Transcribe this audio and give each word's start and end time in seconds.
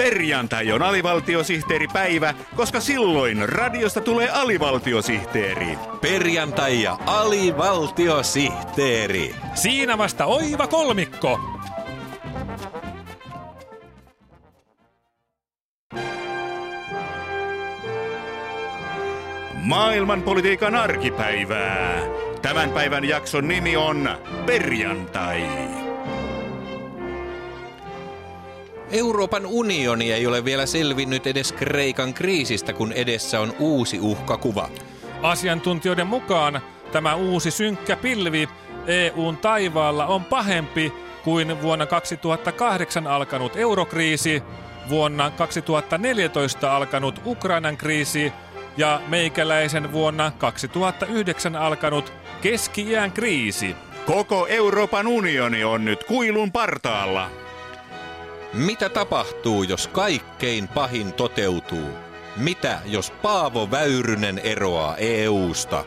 Perjantai 0.00 0.72
on 0.72 0.82
alivaltiosihteeripäivä, 0.82 2.34
koska 2.56 2.80
silloin 2.80 3.48
radiosta 3.48 4.00
tulee 4.00 4.30
alivaltiosihteeri. 4.30 5.78
Perjantai 6.00 6.82
ja 6.82 6.98
alivaltiosihteeri. 7.06 9.34
Siinä 9.54 9.98
vasta 9.98 10.26
oiva 10.26 10.66
kolmikko. 10.66 11.40
Maailmanpolitiikan 19.54 20.74
arkipäivää. 20.74 22.00
Tämän 22.42 22.70
päivän 22.70 23.04
jakson 23.04 23.48
nimi 23.48 23.76
on 23.76 24.08
Perjantai. 24.46 25.79
Euroopan 28.90 29.46
unioni 29.46 30.12
ei 30.12 30.26
ole 30.26 30.44
vielä 30.44 30.66
selvinnyt 30.66 31.26
edes 31.26 31.52
Kreikan 31.52 32.14
kriisistä, 32.14 32.72
kun 32.72 32.92
edessä 32.92 33.40
on 33.40 33.54
uusi 33.58 34.00
uhkakuva. 34.00 34.68
Asiantuntijoiden 35.22 36.06
mukaan 36.06 36.60
tämä 36.92 37.14
uusi 37.14 37.50
synkkä 37.50 37.96
pilvi 37.96 38.48
EUn 38.86 39.36
taivaalla 39.36 40.06
on 40.06 40.24
pahempi 40.24 40.92
kuin 41.24 41.62
vuonna 41.62 41.86
2008 41.86 43.06
alkanut 43.06 43.56
eurokriisi, 43.56 44.42
vuonna 44.88 45.30
2014 45.30 46.76
alkanut 46.76 47.20
Ukrainan 47.26 47.76
kriisi 47.76 48.32
ja 48.76 49.00
meikäläisen 49.08 49.92
vuonna 49.92 50.32
2009 50.38 51.56
alkanut 51.56 52.12
keski-iän 52.42 53.12
kriisi. 53.12 53.76
Koko 54.06 54.46
Euroopan 54.46 55.06
unioni 55.06 55.64
on 55.64 55.84
nyt 55.84 56.04
kuilun 56.04 56.52
partaalla. 56.52 57.30
Mitä 58.52 58.88
tapahtuu, 58.88 59.62
jos 59.62 59.86
kaikkein 59.86 60.68
pahin 60.68 61.12
toteutuu? 61.12 61.90
Mitä, 62.36 62.80
jos 62.86 63.10
Paavo 63.10 63.70
Väyrynen 63.70 64.38
eroaa 64.38 64.96
EUsta? 64.96 65.84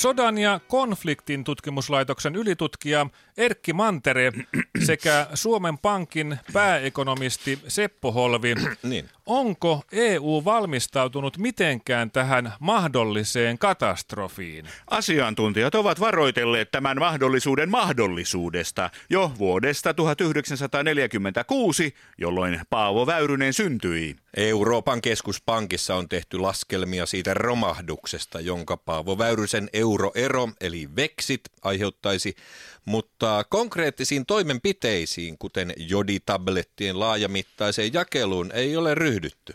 Sodan 0.00 0.38
ja 0.38 0.60
konfliktin 0.68 1.44
tutkimuslaitoksen 1.44 2.36
ylitutkija 2.36 3.06
Erkki 3.36 3.72
Mantere 3.72 4.32
sekä 4.86 5.26
Suomen 5.34 5.78
Pankin 5.78 6.38
pääekonomisti 6.52 7.58
Seppo 7.68 8.12
Holvi. 8.12 8.54
Niin. 8.82 9.08
Onko 9.26 9.82
EU 9.92 10.42
valmistautunut 10.44 11.38
mitenkään 11.38 12.10
tähän 12.10 12.52
mahdolliseen 12.60 13.58
katastrofiin? 13.58 14.66
Asiantuntijat 14.90 15.74
ovat 15.74 16.00
varoitelleet 16.00 16.70
tämän 16.70 16.98
mahdollisuuden 16.98 17.70
mahdollisuudesta 17.70 18.90
jo 19.10 19.32
vuodesta 19.38 19.94
1946, 19.94 21.94
jolloin 22.18 22.60
Paavo 22.70 23.06
Väyrynen 23.06 23.52
syntyi. 23.52 24.16
Euroopan 24.36 25.02
keskuspankissa 25.02 25.94
on 25.94 26.08
tehty 26.08 26.38
laskelmia 26.38 27.06
siitä 27.06 27.34
romahduksesta, 27.34 28.40
jonka 28.40 28.76
Paavo 28.76 29.18
Väyrysen 29.18 29.68
euroero 29.72 30.48
eli 30.60 30.88
veksit 30.96 31.40
aiheuttaisi, 31.62 32.36
mutta 32.84 33.44
konkreettisiin 33.48 34.26
toimenpiteisiin, 34.26 35.38
kuten 35.38 35.72
joditablettien 35.76 37.00
laajamittaiseen 37.00 37.92
jakeluun, 37.92 38.52
ei 38.52 38.76
ole 38.76 38.94
ryhdytty. 38.94 39.54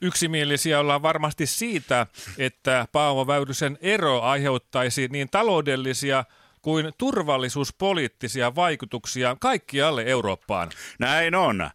Yksimielisiä 0.00 0.80
ollaan 0.80 1.02
varmasti 1.02 1.46
siitä, 1.46 2.06
että 2.38 2.88
Paavo 2.92 3.26
Väyrysen 3.26 3.78
ero 3.80 4.20
aiheuttaisi 4.20 5.08
niin 5.08 5.28
taloudellisia 5.30 6.24
kuin 6.62 6.92
turvallisuuspoliittisia 6.98 8.54
vaikutuksia 8.54 9.36
kaikkialle 9.40 10.02
Eurooppaan. 10.02 10.70
Näin 10.98 11.34
on. 11.34 11.70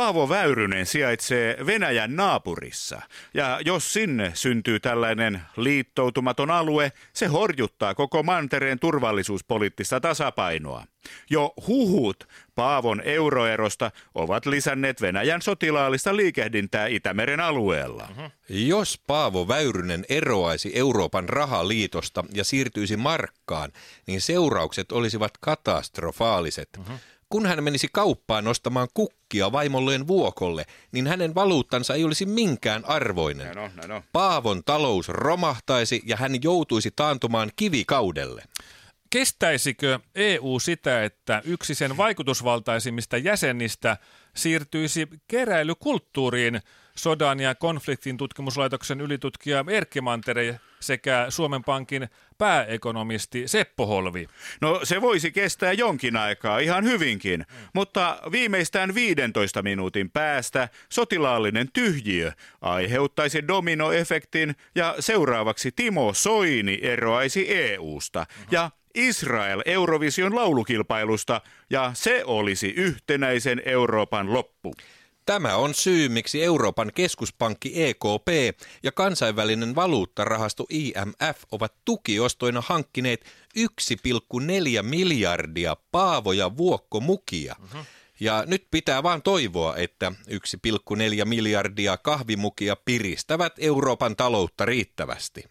Paavo 0.00 0.28
Väyrynen 0.28 0.86
sijaitsee 0.86 1.56
Venäjän 1.66 2.16
naapurissa. 2.16 3.02
Ja 3.34 3.60
jos 3.64 3.92
sinne 3.92 4.30
syntyy 4.34 4.80
tällainen 4.80 5.42
liittoutumaton 5.56 6.50
alue, 6.50 6.92
se 7.12 7.26
horjuttaa 7.26 7.94
koko 7.94 8.22
mantereen 8.22 8.78
turvallisuuspoliittista 8.78 10.00
tasapainoa. 10.00 10.84
Jo 11.30 11.54
huhut 11.66 12.28
Paavon 12.54 13.00
euroerosta 13.04 13.90
ovat 14.14 14.46
lisänneet 14.46 15.00
Venäjän 15.00 15.42
sotilaallista 15.42 16.16
liikehdintää 16.16 16.86
Itämeren 16.86 17.40
alueella. 17.40 18.08
Jos 18.48 19.00
Paavo 19.06 19.48
Väyrynen 19.48 20.04
eroaisi 20.08 20.72
Euroopan 20.74 21.28
rahaliitosta 21.28 22.24
ja 22.34 22.44
siirtyisi 22.44 22.96
markkaan, 22.96 23.72
niin 24.06 24.20
seuraukset 24.20 24.92
olisivat 24.92 25.32
katastrofaaliset. 25.40 26.80
Kun 27.30 27.46
hän 27.46 27.64
menisi 27.64 27.88
kauppaan 27.92 28.48
ostamaan 28.48 28.88
kukkia 28.94 29.52
vaimolleen 29.52 30.06
vuokolle, 30.06 30.64
niin 30.92 31.06
hänen 31.06 31.34
valuuttansa 31.34 31.94
ei 31.94 32.04
olisi 32.04 32.26
minkään 32.26 32.84
arvoinen. 32.84 33.46
Näin 33.46 33.58
on, 33.58 33.70
näin 33.76 33.92
on. 33.92 34.02
Paavon 34.12 34.62
talous 34.64 35.08
romahtaisi 35.08 36.02
ja 36.06 36.16
hän 36.16 36.42
joutuisi 36.42 36.90
taantumaan 36.96 37.50
kivikaudelle. 37.56 38.44
Kestäisikö 39.10 39.98
EU 40.14 40.58
sitä, 40.58 41.04
että 41.04 41.42
yksi 41.44 41.74
sen 41.74 41.96
vaikutusvaltaisimmista 41.96 43.16
jäsenistä 43.16 43.96
siirtyisi 44.34 45.08
keräilykulttuuriin. 45.28 46.60
Sodan 46.96 47.40
ja 47.40 47.54
konfliktin 47.54 48.16
tutkimuslaitoksen 48.16 49.00
ylitutkija 49.00 49.64
Erkki 49.68 50.00
Mantere 50.00 50.60
sekä 50.80 51.26
Suomen 51.28 51.64
Pankin 51.64 52.08
pääekonomisti 52.38 53.48
Seppo 53.48 53.86
Holvi? 53.86 54.28
No 54.60 54.80
se 54.82 55.00
voisi 55.00 55.32
kestää 55.32 55.72
jonkin 55.72 56.16
aikaa 56.16 56.58
ihan 56.58 56.84
hyvinkin, 56.84 57.46
mutta 57.74 58.18
viimeistään 58.32 58.94
15 58.94 59.62
minuutin 59.62 60.10
päästä 60.10 60.68
sotilaallinen 60.88 61.68
tyhjiö 61.72 62.32
aiheuttaisi 62.60 63.48
dominoefektin 63.48 64.54
ja 64.74 64.94
seuraavaksi 65.00 65.72
Timo 65.72 66.12
Soini 66.14 66.78
eroaisi 66.82 67.54
EUsta 67.54 68.26
ja 68.50 68.70
Israel 68.94 69.62
Eurovision 69.64 70.34
laulukilpailusta 70.34 71.40
ja 71.70 71.90
se 71.94 72.22
olisi 72.24 72.68
yhtenäisen 72.68 73.62
Euroopan 73.64 74.32
loppu. 74.32 74.74
Tämä 75.26 75.56
on 75.56 75.74
syy, 75.74 76.08
miksi 76.08 76.44
Euroopan 76.44 76.90
keskuspankki 76.94 77.84
EKP 77.84 78.58
ja 78.82 78.92
kansainvälinen 78.92 79.74
valuuttarahasto 79.74 80.66
IMF 80.70 81.42
ovat 81.52 81.74
tukiostoina 81.84 82.62
hankkineet 82.66 83.24
1,4 83.58 84.82
miljardia 84.82 85.76
paavoja 85.92 86.56
vuokkomukia. 86.56 87.56
Ja 88.20 88.44
nyt 88.46 88.66
pitää 88.70 89.02
vaan 89.02 89.22
toivoa, 89.22 89.76
että 89.76 90.12
1,4 90.30 91.24
miljardia 91.24 91.96
kahvimukia 91.96 92.76
piristävät 92.76 93.52
Euroopan 93.58 94.16
taloutta 94.16 94.64
riittävästi. 94.64 95.44